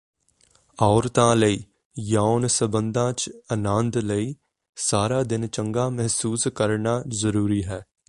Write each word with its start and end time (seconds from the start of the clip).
ਔਰਤਾਂ 0.79 1.35
ਲਈ 1.35 1.63
ਯੌਨ 1.95 2.47
ਸਬੰਧਾਂ 2.47 3.11
ਚ 3.13 3.31
ਆਨੰਦ 3.51 3.97
ਲਈ 3.97 4.35
ਸਾਰਾ 4.77 5.23
ਦਿਨ 5.23 5.47
ਚੰਗਾ 5.47 5.89
ਮਹਿਸੂਸ 5.89 6.47
ਕਰਨਾ 6.47 7.01
ਜ਼ਰੂਰੀ 7.07 7.63
ਹੈ 7.63 7.83